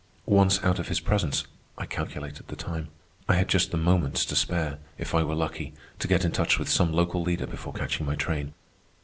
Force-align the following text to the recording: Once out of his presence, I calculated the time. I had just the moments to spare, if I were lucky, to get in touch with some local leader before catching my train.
Once 0.25 0.63
out 0.63 0.79
of 0.79 0.87
his 0.87 0.99
presence, 0.99 1.45
I 1.77 1.85
calculated 1.85 2.47
the 2.47 2.55
time. 2.55 2.87
I 3.29 3.35
had 3.35 3.47
just 3.47 3.69
the 3.69 3.77
moments 3.77 4.25
to 4.25 4.35
spare, 4.35 4.79
if 4.97 5.13
I 5.13 5.21
were 5.21 5.35
lucky, 5.35 5.75
to 5.99 6.07
get 6.07 6.25
in 6.25 6.31
touch 6.31 6.57
with 6.57 6.69
some 6.69 6.91
local 6.91 7.21
leader 7.21 7.45
before 7.45 7.73
catching 7.73 8.07
my 8.07 8.15
train. 8.15 8.55